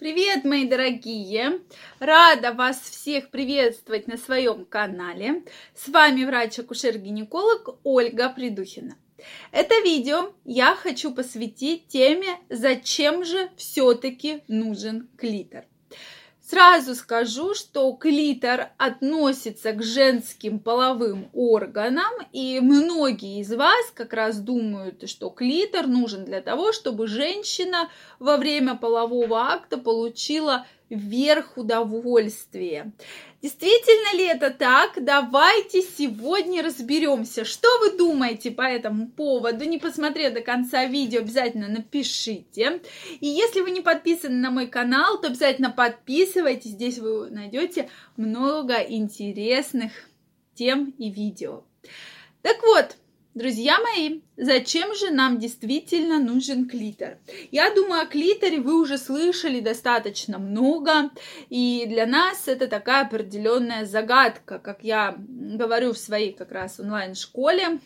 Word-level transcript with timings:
Привет, 0.00 0.44
мои 0.46 0.66
дорогие! 0.66 1.60
Рада 1.98 2.54
вас 2.54 2.80
всех 2.80 3.28
приветствовать 3.28 4.06
на 4.06 4.16
своем 4.16 4.64
канале. 4.64 5.44
С 5.74 5.88
вами 5.90 6.24
врач-акушер-гинеколог 6.24 7.78
Ольга 7.84 8.30
Придухина. 8.30 8.96
Это 9.52 9.78
видео 9.82 10.32
я 10.46 10.74
хочу 10.74 11.12
посвятить 11.12 11.88
теме, 11.88 12.38
зачем 12.48 13.26
же 13.26 13.50
все-таки 13.58 14.42
нужен 14.48 15.06
клитор. 15.18 15.66
Сразу 16.50 16.96
скажу, 16.96 17.54
что 17.54 17.92
клитор 17.92 18.70
относится 18.76 19.70
к 19.70 19.84
женским 19.84 20.58
половым 20.58 21.30
органам, 21.32 22.10
и 22.32 22.58
многие 22.58 23.38
из 23.38 23.54
вас 23.54 23.92
как 23.94 24.12
раз 24.12 24.40
думают, 24.40 25.08
что 25.08 25.30
клитор 25.30 25.86
нужен 25.86 26.24
для 26.24 26.40
того, 26.40 26.72
чтобы 26.72 27.06
женщина 27.06 27.88
во 28.18 28.36
время 28.36 28.74
полового 28.74 29.52
акта 29.52 29.78
получила 29.78 30.66
верх 30.90 31.56
удовольствия. 31.56 32.92
Действительно 33.40 34.18
ли 34.18 34.26
это 34.26 34.50
так? 34.50 35.02
Давайте 35.02 35.80
сегодня 35.80 36.62
разберемся. 36.62 37.44
Что 37.44 37.68
вы 37.80 37.96
думаете 37.96 38.50
по 38.50 38.62
этому 38.62 39.08
поводу? 39.08 39.64
Не 39.64 39.78
посмотрев 39.78 40.34
до 40.34 40.42
конца 40.42 40.84
видео, 40.84 41.20
обязательно 41.20 41.68
напишите. 41.68 42.82
И 43.20 43.26
если 43.26 43.60
вы 43.60 43.70
не 43.70 43.80
подписаны 43.80 44.36
на 44.36 44.50
мой 44.50 44.66
канал, 44.66 45.20
то 45.20 45.28
обязательно 45.28 45.70
подписывайтесь. 45.70 46.72
Здесь 46.72 46.98
вы 46.98 47.30
найдете 47.30 47.88
много 48.16 48.74
интересных 48.74 49.92
тем 50.54 50.94
и 50.98 51.10
видео. 51.10 51.64
Так 52.42 52.62
вот, 52.62 52.96
Друзья 53.34 53.78
мои, 53.78 54.22
зачем 54.36 54.92
же 54.96 55.10
нам 55.10 55.38
действительно 55.38 56.18
нужен 56.18 56.68
клитор? 56.68 57.18
Я 57.52 57.72
думаю, 57.72 58.02
о 58.02 58.06
клиторе 58.06 58.60
вы 58.60 58.80
уже 58.80 58.98
слышали 58.98 59.60
достаточно 59.60 60.40
много, 60.40 61.10
и 61.48 61.86
для 61.86 62.06
нас 62.06 62.48
это 62.48 62.66
такая 62.66 63.06
определенная 63.06 63.84
загадка, 63.84 64.58
как 64.58 64.82
я 64.82 65.14
говорю 65.16 65.92
в 65.92 65.98
своей 65.98 66.32
как 66.32 66.50
раз 66.50 66.80
онлайн-школе, 66.80 67.78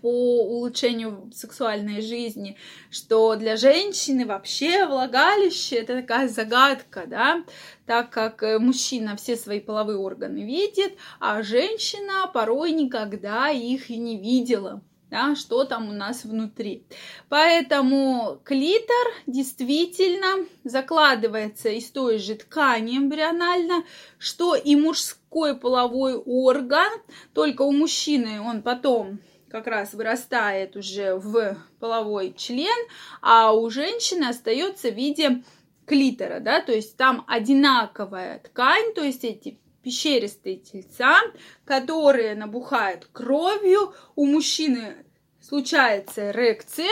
по 0.00 0.42
улучшению 0.42 1.30
сексуальной 1.34 2.00
жизни, 2.00 2.56
что 2.90 3.36
для 3.36 3.56
женщины 3.56 4.26
вообще 4.26 4.86
влагалище 4.86 5.76
это 5.76 6.00
такая 6.00 6.28
загадка, 6.28 7.04
да, 7.06 7.44
так 7.86 8.10
как 8.10 8.42
э, 8.42 8.58
мужчина 8.58 9.16
все 9.16 9.36
свои 9.36 9.60
половые 9.60 9.98
органы 9.98 10.44
видит, 10.44 10.94
а 11.20 11.42
женщина 11.42 12.30
порой 12.32 12.72
никогда 12.72 13.50
их 13.50 13.90
и 13.90 13.96
не 13.96 14.18
видела 14.18 14.82
да, 15.10 15.34
что 15.34 15.64
там 15.64 15.88
у 15.88 15.92
нас 15.92 16.24
внутри. 16.24 16.84
Поэтому 17.28 18.40
клитор 18.44 19.06
действительно 19.26 20.46
закладывается 20.64 21.70
из 21.70 21.90
той 21.90 22.18
же 22.18 22.34
ткани 22.34 22.98
эмбрионально, 22.98 23.84
что 24.18 24.54
и 24.54 24.76
мужской 24.76 25.56
половой 25.56 26.16
орган, 26.16 26.90
только 27.32 27.62
у 27.62 27.72
мужчины 27.72 28.40
он 28.40 28.62
потом 28.62 29.20
как 29.50 29.66
раз 29.66 29.94
вырастает 29.94 30.76
уже 30.76 31.14
в 31.14 31.56
половой 31.80 32.34
член, 32.36 32.76
а 33.20 33.52
у 33.52 33.70
женщины 33.70 34.24
остается 34.24 34.90
в 34.90 34.94
виде 34.94 35.42
клитора, 35.86 36.40
да, 36.40 36.60
то 36.60 36.72
есть 36.72 36.96
там 36.96 37.24
одинаковая 37.26 38.40
ткань, 38.40 38.92
то 38.94 39.02
есть 39.02 39.24
эти 39.24 39.58
пещеристые 39.82 40.56
тельца, 40.56 41.18
которые 41.64 42.34
набухают 42.34 43.08
кровью, 43.12 43.94
у 44.16 44.26
мужчины 44.26 45.06
случается 45.40 46.30
эрекция, 46.30 46.90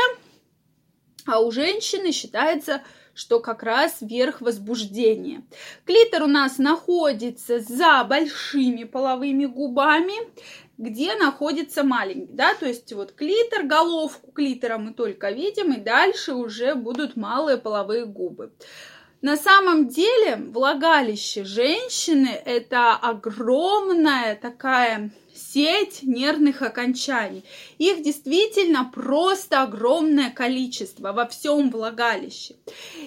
а 1.27 1.41
у 1.41 1.51
женщины 1.51 2.13
считается, 2.13 2.83
что 3.13 3.41
как 3.41 3.63
раз 3.63 3.99
верх 4.01 4.41
возбуждения. 4.41 5.43
Клитор 5.85 6.25
у 6.25 6.27
нас 6.27 6.59
находится 6.59 7.61
за 7.61 8.05
большими 8.05 8.85
половыми 8.85 9.47
губами, 9.47 10.15
где 10.79 11.15
находится 11.15 11.83
маленький, 11.85 12.33
да, 12.33 12.55
то 12.55 12.67
есть 12.67 12.93
вот 12.93 13.13
клитор, 13.13 13.65
головку 13.65 14.31
клитора 14.33 14.79
мы 14.79 14.93
только 14.93 15.31
видим, 15.31 15.73
и 15.73 15.81
дальше 15.81 16.35
уже 16.35 16.75
будут 16.75 17.17
малые 17.17 17.57
половые 17.57 18.07
губы. 18.07 18.53
На 19.23 19.37
самом 19.37 19.89
деле 19.89 20.37
влагалище 20.37 21.45
женщины 21.45 22.29
это 22.45 22.93
огромная 22.95 24.37
такая 24.37 25.11
сеть 25.35 26.03
нервных 26.03 26.63
окончаний. 26.63 27.45
Их 27.79 28.03
действительно 28.03 28.91
просто 28.93 29.63
огромное 29.63 30.31
количество 30.31 31.13
во 31.13 31.27
всем 31.27 31.71
влагалище. 31.71 32.57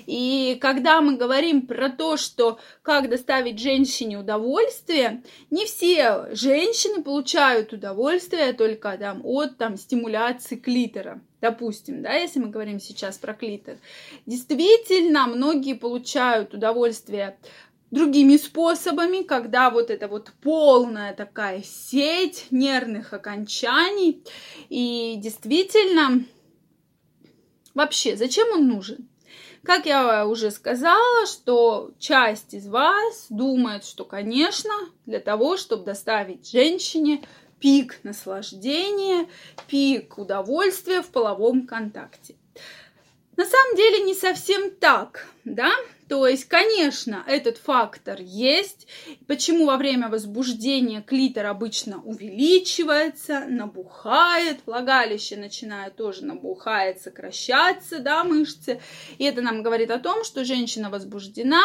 И 0.08 0.58
когда 0.60 1.02
мы 1.02 1.16
говорим 1.16 1.68
про 1.68 1.90
то, 1.90 2.18
что 2.18 2.60
как 2.82 3.10
доставить 3.10 3.60
женщине 3.60 4.18
удовольствие, 4.18 5.24
не 5.52 5.66
все 5.66 6.28
женщины 6.32 7.04
получают 7.04 7.74
удовольствие 7.74 8.54
только 8.54 8.98
там, 8.98 9.22
от 9.24 9.58
там, 9.58 9.78
стимуляции 9.78 10.56
клитора 10.56 11.22
допустим, 11.42 12.02
да, 12.02 12.14
если 12.14 12.40
мы 12.40 12.50
говорим 12.50 12.80
сейчас 12.80 13.18
про 13.18 13.34
клитор, 13.34 13.78
действительно 14.26 15.28
многие 15.28 15.74
получают 15.74 16.54
удовольствие 16.54 17.38
другими 17.92 18.38
способами, 18.38 19.24
когда 19.24 19.70
вот 19.70 19.90
это 19.90 20.08
вот 20.08 20.32
полная 20.42 21.14
такая 21.14 21.64
сеть 21.64 22.48
нервных 22.52 23.14
окончаний. 23.14 24.24
И 24.70 25.16
действительно, 25.18 26.24
вообще, 27.74 28.16
зачем 28.16 28.48
он 28.54 28.68
нужен? 28.68 29.10
Как 29.64 29.86
я 29.86 30.26
уже 30.26 30.52
сказала, 30.52 31.26
что 31.26 31.92
часть 32.00 32.54
из 32.54 32.68
вас 32.68 33.28
думает, 33.30 33.84
что, 33.84 34.06
конечно, 34.06 34.72
для 35.06 35.20
того, 35.20 35.58
чтобы 35.58 35.84
доставить 35.84 36.50
женщине 36.50 37.24
пик 37.60 38.00
наслаждения, 38.04 39.28
пик 39.68 40.18
удовольствия 40.18 41.02
в 41.02 41.08
половом 41.08 41.68
контакте. 41.68 42.36
На 43.40 43.46
самом 43.46 43.78
деле 43.78 44.04
не 44.04 44.14
совсем 44.14 44.70
так, 44.70 45.26
да? 45.46 45.72
То 46.10 46.28
есть, 46.28 46.46
конечно, 46.46 47.24
этот 47.26 47.58
фактор 47.58 48.20
есть. 48.20 48.88
Почему 49.28 49.68
во 49.68 49.78
время 49.78 50.10
возбуждения 50.10 51.02
клитор 51.02 51.46
обычно 51.46 52.02
увеличивается, 52.04 53.46
набухает, 53.48 54.58
влагалище 54.66 55.38
начинает 55.38 55.96
тоже 55.96 56.26
набухать, 56.26 57.00
сокращаться, 57.02 58.00
да, 58.00 58.26
мышцы. 58.26 58.82
И 59.20 59.24
это 59.24 59.42
нам 59.42 59.64
говорит 59.64 59.92
о 59.92 60.00
том, 60.00 60.26
что 60.26 60.44
женщина 60.44 60.90
возбуждена, 60.90 61.64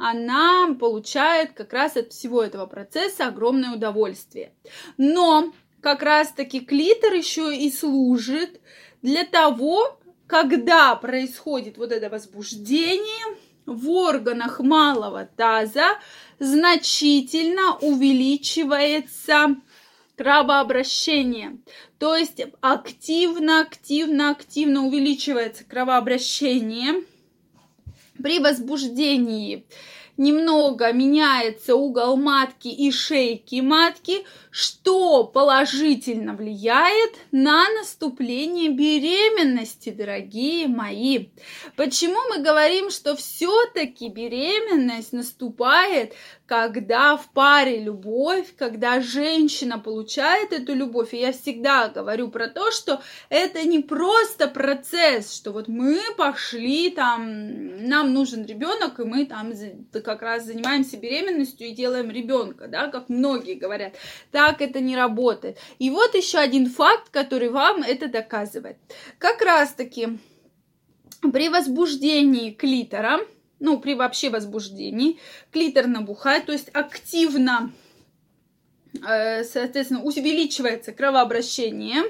она 0.00 0.74
получает 0.80 1.52
как 1.52 1.74
раз 1.74 1.96
от 1.96 2.12
всего 2.12 2.42
этого 2.42 2.66
процесса 2.66 3.26
огромное 3.26 3.74
удовольствие. 3.74 4.54
Но 4.96 5.52
как 5.82 6.02
раз-таки 6.02 6.60
клитор 6.60 7.12
еще 7.12 7.54
и 7.54 7.70
служит 7.70 8.60
для 9.02 9.24
того, 9.24 10.00
когда 10.26 10.94
происходит 10.96 11.76
вот 11.76 11.92
это 11.92 12.08
возбуждение, 12.08 13.36
в 13.66 13.88
органах 13.90 14.60
малого 14.60 15.28
таза 15.36 15.98
значительно 16.38 17.76
увеличивается 17.76 19.56
кровообращение. 20.16 21.58
То 21.98 22.16
есть 22.16 22.40
активно, 22.60 23.60
активно, 23.60 24.30
активно 24.30 24.86
увеличивается 24.86 25.64
кровообращение 25.64 27.04
при 28.22 28.38
возбуждении 28.38 29.64
немного 30.20 30.92
меняется 30.92 31.74
угол 31.74 32.16
матки 32.16 32.68
и 32.68 32.92
шейки 32.92 33.62
матки, 33.62 34.26
что 34.50 35.24
положительно 35.24 36.34
влияет 36.34 37.14
на 37.32 37.64
наступление 37.78 38.68
беременности, 38.68 39.88
дорогие 39.88 40.68
мои. 40.68 41.28
Почему 41.74 42.18
мы 42.28 42.42
говорим, 42.42 42.90
что 42.90 43.16
все-таки 43.16 44.08
беременность 44.08 45.14
наступает, 45.14 46.12
когда 46.44 47.16
в 47.16 47.30
паре 47.30 47.80
любовь, 47.80 48.54
когда 48.58 49.00
женщина 49.00 49.78
получает 49.78 50.52
эту 50.52 50.74
любовь, 50.74 51.14
и 51.14 51.18
я 51.18 51.32
всегда 51.32 51.88
говорю 51.88 52.28
про 52.28 52.48
то, 52.48 52.70
что 52.72 53.00
это 53.28 53.62
не 53.62 53.78
просто 53.78 54.48
процесс, 54.48 55.32
что 55.32 55.52
вот 55.52 55.68
мы 55.68 55.98
пошли 56.18 56.90
там, 56.90 57.86
нам 57.88 58.12
нужен 58.12 58.44
ребенок, 58.44 58.98
и 58.98 59.04
мы 59.04 59.26
там 59.26 59.52
как 60.10 60.22
раз 60.22 60.44
занимаемся 60.44 60.96
беременностью 60.96 61.68
и 61.68 61.72
делаем 61.72 62.10
ребенка, 62.10 62.66
да, 62.66 62.88
как 62.88 63.08
многие 63.08 63.54
говорят. 63.54 63.94
Так 64.32 64.60
это 64.60 64.80
не 64.80 64.96
работает. 64.96 65.58
И 65.78 65.88
вот 65.90 66.14
еще 66.14 66.38
один 66.38 66.68
факт, 66.68 67.10
который 67.10 67.48
вам 67.48 67.82
это 67.82 68.08
доказывает. 68.08 68.76
Как 69.18 69.40
раз 69.40 69.72
таки 69.72 70.18
при 71.32 71.48
возбуждении 71.48 72.50
клитора, 72.50 73.20
ну, 73.60 73.78
при 73.78 73.94
вообще 73.94 74.30
возбуждении, 74.30 75.18
клитор 75.52 75.86
набухает, 75.86 76.46
то 76.46 76.52
есть 76.52 76.70
активно, 76.72 77.72
э, 79.06 79.44
соответственно, 79.44 80.02
увеличивается 80.02 80.92
кровообращение. 80.92 82.02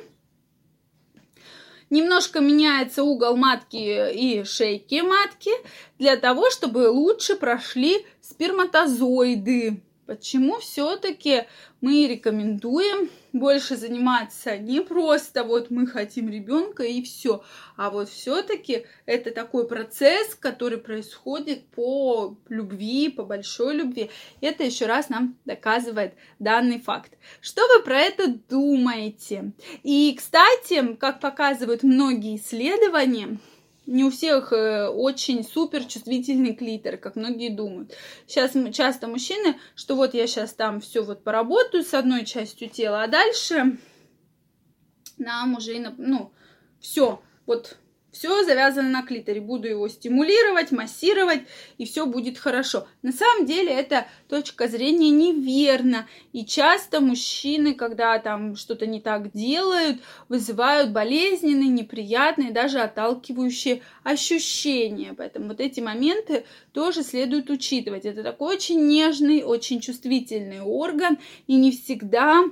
Немножко 1.91 2.41
меняется 2.41 3.03
угол 3.03 3.37
матки 3.37 4.13
и 4.13 4.45
шейки 4.45 5.03
матки 5.03 5.51
для 5.99 6.17
того, 6.17 6.49
чтобы 6.51 6.89
лучше 6.89 7.35
прошли 7.35 8.07
сперматозоиды. 8.21 9.83
Почему 10.11 10.59
все-таки 10.59 11.45
мы 11.81 12.09
рекомендуем 12.09 13.09
больше 13.33 13.77
заниматься 13.77 14.59
не 14.59 14.81
просто 14.81 15.45
вот 15.45 15.71
мы 15.71 15.87
хотим 15.87 16.29
ребенка 16.29 16.83
и 16.83 17.01
все, 17.01 17.45
а 17.77 17.91
вот 17.91 18.09
все-таки 18.09 18.87
это 19.07 19.31
такой 19.31 19.69
процесс, 19.69 20.35
который 20.35 20.79
происходит 20.79 21.65
по 21.69 22.37
любви, 22.49 23.09
по 23.09 23.23
большой 23.23 23.77
любви. 23.77 24.11
Это 24.41 24.65
еще 24.65 24.87
раз 24.87 25.11
нам 25.11 25.37
доказывает 25.45 26.15
данный 26.41 26.81
факт. 26.81 27.13
Что 27.41 27.63
вы 27.69 27.85
про 27.85 28.01
это 28.01 28.35
думаете? 28.49 29.53
И, 29.85 30.13
кстати, 30.19 30.97
как 30.97 31.21
показывают 31.21 31.85
многие 31.85 32.35
исследования, 32.35 33.39
не 33.91 34.05
у 34.05 34.11
всех 34.11 34.53
э, 34.53 34.87
очень 34.89 35.45
супер 35.45 35.85
чувствительный 35.85 36.55
клитор, 36.55 36.97
как 36.97 37.17
многие 37.17 37.51
думают. 37.51 37.93
Сейчас 38.27 38.53
часто 38.73 39.09
мужчины, 39.09 39.59
что 39.75 39.97
вот 39.97 40.15
я 40.15 40.27
сейчас 40.27 40.55
там 40.55 40.81
все 40.81 41.03
вот 41.03 41.25
поработаю 41.25 41.85
с 41.85 41.93
одной 41.93 42.25
частью 42.25 42.69
тела, 42.69 43.03
а 43.03 43.09
дальше 43.09 43.79
нам 45.19 45.57
уже, 45.57 45.79
ну, 45.99 46.33
все, 46.81 47.21
вот 47.47 47.77
все 48.13 48.45
завязано 48.45 48.89
на 48.89 49.03
клиторе. 49.03 49.41
Буду 49.41 49.69
его 49.69 49.89
стимулировать, 49.89 50.73
массировать, 50.73 51.43
и 51.79 51.85
все 51.85 52.07
будет 52.07 52.39
хорошо. 52.39 52.87
На 53.03 53.13
самом 53.13 53.47
деле 53.47 53.73
эта 53.73 54.07
точка 54.29 54.69
зрения 54.69 55.11
неверна. 55.11 56.07
И 56.33 56.45
часто 56.45 57.01
мужчины, 57.01 57.75
когда 57.75 58.19
там 58.19 58.57
что-то 58.57 58.87
не 58.87 59.01
так 59.01 59.33
делают, 59.33 59.99
вызывают 60.29 60.91
болезненные, 60.91 61.69
неприятные, 61.69 62.51
даже 62.51 62.81
отталкивающие 62.81 63.83
ощущения. 64.03 65.15
Поэтому 65.17 65.49
вот 65.49 65.61
эти 65.61 65.81
моменты 65.81 66.45
тоже 66.73 67.03
следует 67.03 67.51
учитывать. 67.51 68.05
Это 68.05 68.23
такой 68.23 68.57
очень 68.57 68.87
нежный, 68.87 69.43
очень 69.43 69.81
чувствительный 69.81 70.61
орган, 70.61 71.19
и 71.47 71.55
не 71.57 71.73
всегда 71.73 72.45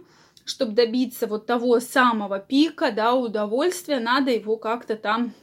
чтобы 0.44 0.72
добиться 0.72 1.26
вот 1.26 1.44
того 1.44 1.78
самого 1.78 2.38
пика, 2.38 2.90
да, 2.90 3.12
удовольствия, 3.14 4.00
надо 4.00 4.30
его 4.30 4.56
как-то 4.56 4.96
там 4.96 5.34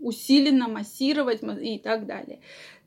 усиленно 0.00 0.68
массировать 0.68 1.40
и 1.62 1.78
так 1.78 2.06
далее. 2.06 2.40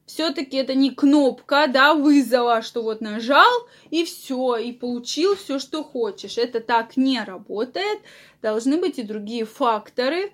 Все-таки 0.06 0.58
это 0.58 0.76
не 0.76 0.92
кнопка, 0.92 1.68
да, 1.68 1.94
вызова, 1.94 2.62
что 2.62 2.84
вот 2.84 3.00
нажал 3.00 3.52
и 3.90 4.04
все, 4.04 4.58
и 4.58 4.74
получил 4.74 5.36
все, 5.36 5.60
что 5.60 5.84
хочешь. 5.84 6.38
Это 6.38 6.60
так 6.60 6.98
не 6.98 7.24
работает. 7.24 8.00
Должны 8.42 8.78
быть 8.78 9.00
и 9.00 9.04
другие 9.04 9.46
факторы. 9.46 10.34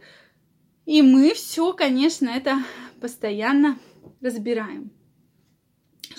И 0.85 1.03
мы 1.03 1.35
все, 1.35 1.71
конечно, 1.73 2.29
это 2.29 2.57
постоянно 2.99 3.77
разбираем. 4.21 4.91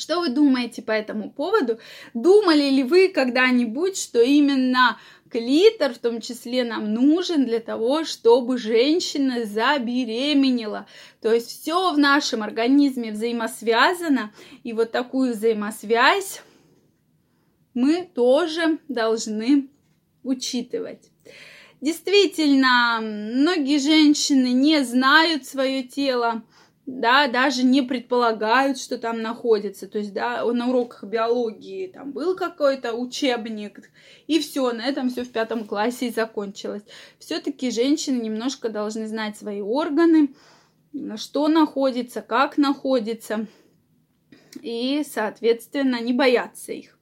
Что 0.00 0.20
вы 0.20 0.30
думаете 0.30 0.82
по 0.82 0.92
этому 0.92 1.30
поводу? 1.30 1.78
Думали 2.14 2.70
ли 2.70 2.82
вы 2.82 3.08
когда-нибудь, 3.08 3.96
что 3.96 4.20
именно 4.20 4.98
Клитор 5.30 5.94
в 5.94 5.98
том 5.98 6.20
числе 6.20 6.64
нам 6.64 6.92
нужен 6.92 7.44
для 7.46 7.60
того, 7.60 8.04
чтобы 8.04 8.58
женщина 8.58 9.44
забеременела. 9.44 10.86
То 11.22 11.32
есть 11.32 11.48
все 11.50 11.92
в 11.92 11.98
нашем 11.98 12.42
организме 12.42 13.12
взаимосвязано, 13.12 14.32
и 14.64 14.72
вот 14.72 14.90
такую 14.90 15.34
взаимосвязь 15.34 16.42
мы 17.74 18.10
тоже 18.12 18.78
должны 18.88 19.68
учитывать. 20.24 21.10
Действительно, 21.80 22.98
многие 23.00 23.78
женщины 23.78 24.52
не 24.52 24.84
знают 24.84 25.46
свое 25.46 25.84
тело, 25.84 26.42
да, 26.98 27.28
даже 27.28 27.62
не 27.62 27.82
предполагают, 27.82 28.78
что 28.78 28.98
там 28.98 29.22
находится. 29.22 29.86
То 29.86 29.98
есть, 29.98 30.12
да, 30.12 30.44
на 30.44 30.68
уроках 30.68 31.04
биологии 31.04 31.86
там 31.86 32.12
был 32.12 32.34
какой-то 32.36 32.94
учебник, 32.94 33.90
и 34.26 34.40
все, 34.40 34.72
на 34.72 34.84
этом 34.84 35.08
все 35.08 35.24
в 35.24 35.30
пятом 35.30 35.66
классе 35.66 36.08
и 36.08 36.12
закончилось. 36.12 36.82
Все-таки 37.18 37.70
женщины 37.70 38.20
немножко 38.20 38.68
должны 38.68 39.06
знать 39.06 39.36
свои 39.36 39.60
органы, 39.60 40.34
что 41.16 41.48
находится, 41.48 42.22
как 42.22 42.58
находится, 42.58 43.46
и, 44.60 45.04
соответственно, 45.08 46.00
не 46.00 46.12
бояться 46.12 46.72
их. 46.72 46.98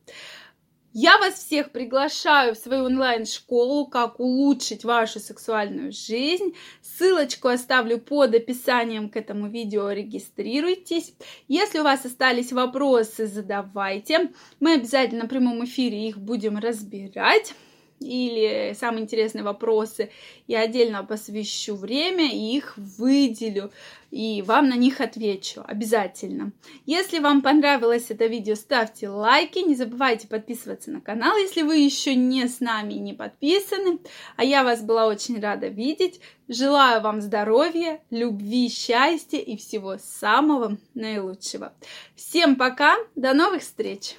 Я 1.00 1.16
вас 1.18 1.34
всех 1.34 1.70
приглашаю 1.70 2.56
в 2.56 2.58
свою 2.58 2.86
онлайн-школу 2.86 3.86
«Как 3.86 4.18
улучшить 4.18 4.82
вашу 4.82 5.20
сексуальную 5.20 5.92
жизнь». 5.92 6.56
Ссылочку 6.82 7.46
оставлю 7.46 7.98
под 7.98 8.34
описанием 8.34 9.08
к 9.08 9.16
этому 9.16 9.48
видео, 9.48 9.92
регистрируйтесь. 9.92 11.14
Если 11.46 11.78
у 11.78 11.84
вас 11.84 12.04
остались 12.04 12.52
вопросы, 12.52 13.28
задавайте. 13.28 14.32
Мы 14.58 14.72
обязательно 14.72 15.26
в 15.26 15.28
прямом 15.28 15.64
эфире 15.64 16.08
их 16.08 16.18
будем 16.18 16.58
разбирать 16.58 17.54
или 18.00 18.74
самые 18.78 19.02
интересные 19.02 19.42
вопросы, 19.42 20.10
я 20.46 20.60
отдельно 20.60 21.04
посвящу 21.04 21.74
время 21.74 22.32
и 22.32 22.56
их 22.56 22.74
выделю, 22.76 23.70
и 24.10 24.42
вам 24.42 24.68
на 24.68 24.74
них 24.74 25.00
отвечу 25.00 25.62
обязательно. 25.66 26.52
Если 26.86 27.18
вам 27.18 27.42
понравилось 27.42 28.06
это 28.10 28.26
видео, 28.26 28.54
ставьте 28.54 29.08
лайки, 29.08 29.58
не 29.58 29.74
забывайте 29.74 30.28
подписываться 30.28 30.90
на 30.90 31.00
канал, 31.00 31.36
если 31.36 31.62
вы 31.62 31.78
еще 31.78 32.14
не 32.14 32.48
с 32.48 32.60
нами 32.60 32.94
и 32.94 33.00
не 33.00 33.12
подписаны. 33.12 33.98
А 34.36 34.44
я 34.44 34.64
вас 34.64 34.82
была 34.82 35.06
очень 35.06 35.40
рада 35.40 35.68
видеть. 35.68 36.20
Желаю 36.48 37.02
вам 37.02 37.20
здоровья, 37.20 38.00
любви, 38.10 38.70
счастья 38.70 39.38
и 39.38 39.56
всего 39.56 39.98
самого 39.98 40.78
наилучшего. 40.94 41.74
Всем 42.16 42.56
пока, 42.56 42.96
до 43.14 43.34
новых 43.34 43.62
встреч! 43.62 44.16